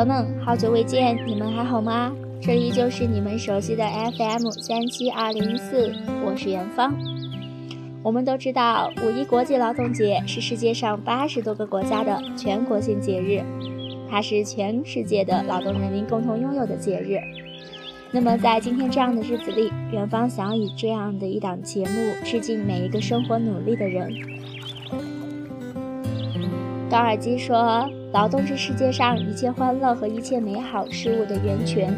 [0.00, 2.10] 朋友们，好久未见，你们还好吗？
[2.40, 5.92] 这里就是你们熟悉的 FM 三七二零四，
[6.24, 6.94] 我是元芳。
[8.02, 13.44] 我们都知道，五一国际劳动节是世界上八十多个国家的全国性节日，
[14.10, 17.18] 它是全世界的劳动人民共同拥有的节日。
[18.10, 24.10] 那么，在今天这样的日子里，元芳想要以这样的一档节目致敬每一个生活努力的人。
[26.88, 31.94] 高尔基说：“劳动是世界上一切欢乐和一切美好事物的源泉。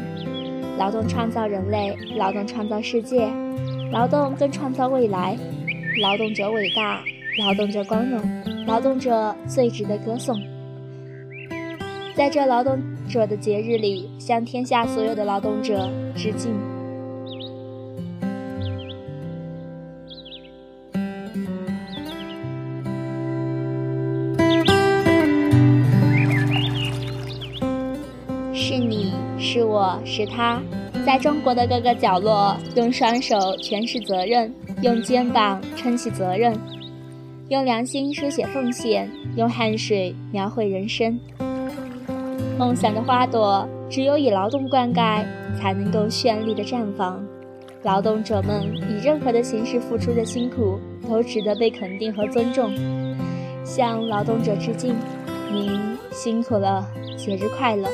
[0.78, 3.30] 劳动创造人类，劳动创造世界，
[3.90, 5.36] 劳动更创造未来。
[6.02, 7.00] 劳动者伟大，
[7.38, 8.20] 劳动者光荣，
[8.66, 10.38] 劳动者最值得歌颂。
[12.14, 16.54] 在这劳动者的节日里，向天下所有的劳动者致敬。”
[30.04, 30.62] 是他，
[31.04, 36.58] 在中国的各个角落，用双手诠释责任，用肩膀撑起责任，
[37.48, 41.18] 用良心书写奉献，用汗水描绘人生。
[42.58, 45.24] 梦想的花朵，只有以劳动灌溉，
[45.58, 47.24] 才能够绚丽的绽放。
[47.82, 52.72] 劳动者们以任何的形式付出的辛苦，都值得被肯定和尊重。
[53.64, 54.94] 向劳动者致敬，
[55.52, 55.80] 您
[56.12, 57.88] 辛苦了，节日快乐！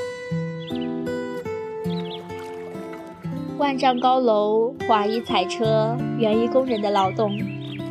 [3.69, 7.30] 万丈高楼、华衣彩车，源于工人的劳动；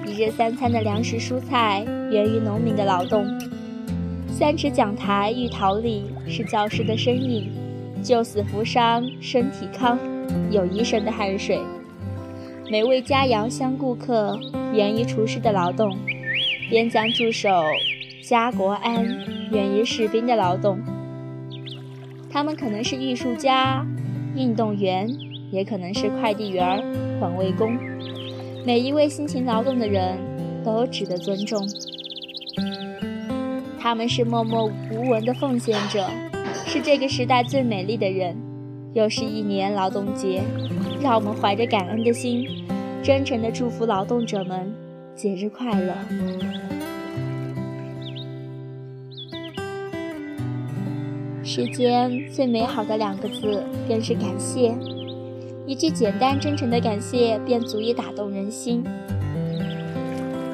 [0.08, 3.24] 一日三餐的粮食蔬菜，源于农民的劳动；
[4.28, 7.52] 三尺讲台与桃李，是教师的身影；
[8.02, 10.00] 救死扶伤，身体康，
[10.50, 11.60] 有医生的汗水；
[12.72, 14.36] 美味佳肴香顾客，
[14.74, 15.92] 源于厨师的劳动；
[16.72, 17.52] 边疆驻守
[18.24, 19.06] 家国安，
[19.52, 20.80] 源于士兵的劳动。
[22.32, 23.86] 他们可能是艺术家、
[24.36, 25.08] 运动员。
[25.52, 26.84] 也可能是快递员、
[27.20, 27.78] 环卫工，
[28.66, 30.18] 每一位辛勤劳动的人
[30.64, 31.68] 都值得尊重。
[33.80, 36.06] 他们是默默无闻的奉献者，
[36.66, 38.36] 是这个时代最美丽的人。
[38.94, 40.42] 又是一年劳动节，
[41.02, 42.66] 让我们怀着感恩的心，
[43.04, 44.74] 真诚地祝福劳动者们
[45.14, 45.94] 节日快乐。
[51.44, 54.74] 世间最美好的两个字，便是感谢。
[55.68, 58.82] 一句简单真诚的感谢，便足以打动人心。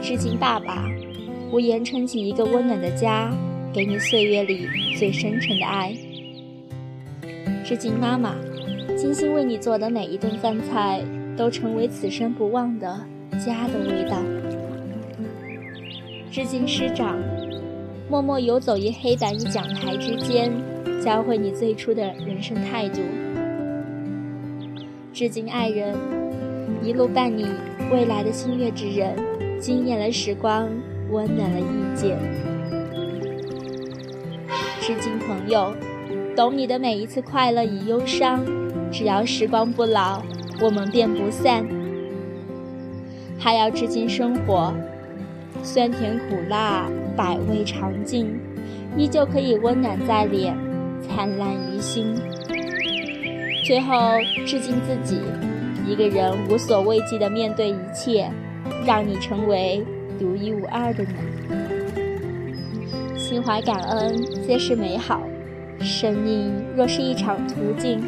[0.02, 0.90] 致敬爸爸，
[1.52, 3.32] 无言撑起一个温暖的家，
[3.72, 5.94] 给你岁月里最深沉的爱。
[7.64, 8.34] 致敬妈妈，
[8.98, 11.04] 精心为你做的每一顿饭菜，
[11.38, 13.00] 都成为此生不忘的
[13.34, 14.18] 家的味道。
[16.32, 17.20] 致敬师长，
[18.10, 20.52] 默默游走于黑板与讲台之间，
[21.06, 23.00] 教会你最初的人生态度。
[25.14, 25.96] 致敬爱人，
[26.82, 27.46] 一路伴你
[27.92, 29.16] 未来的星月之人，
[29.60, 30.68] 惊艳了时光，
[31.12, 32.18] 温暖了意见。
[34.82, 35.72] 致敬朋友，
[36.36, 38.44] 懂你的每一次快乐与忧伤，
[38.92, 40.24] 只要时光不老，
[40.60, 41.64] 我们便不散。
[43.38, 44.74] 还要致敬生活，
[45.62, 48.36] 酸甜苦辣，百味尝尽，
[48.98, 50.58] 依旧可以温暖在脸，
[51.04, 52.16] 灿烂于心。
[53.64, 55.22] 最后，致敬自己，
[55.88, 58.30] 一个人无所畏惧地面对一切，
[58.86, 59.82] 让你成为
[60.20, 61.14] 独一无二的你。
[63.18, 65.22] 心怀感恩，皆是美好。
[65.80, 68.04] 生命若是一场途径，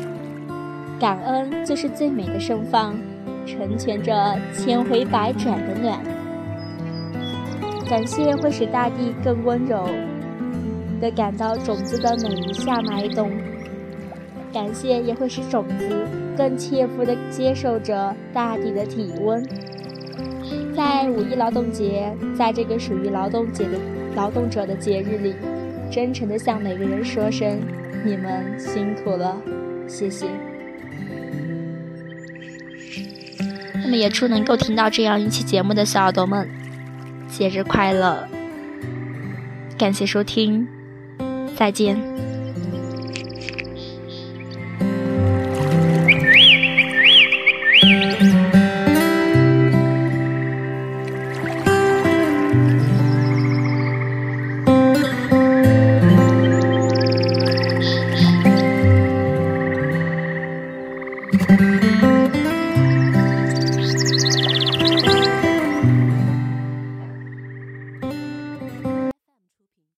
[0.99, 2.93] 感恩就是最美的盛放，
[3.45, 5.97] 成全着千回百转的暖。
[7.89, 9.87] 感谢会使大地更温柔
[10.99, 13.31] 的感到种子的每一下脉动。
[14.55, 16.07] 感谢也会使种子
[16.37, 19.45] 更切肤地接受着大地的体温。
[20.73, 23.77] 在五一劳动节，在这个属于劳动节的
[24.15, 25.35] 劳动者的节日里，
[25.91, 27.59] 真诚地向每个人说声：
[28.05, 29.35] 你们辛苦了，
[29.89, 30.25] 谢谢。
[33.73, 36.49] 那么，也祝能够听到这样一期节目的小耳朵们，
[37.27, 38.25] 节日快乐！
[39.77, 40.65] 感谢收听，
[41.57, 41.97] 再见。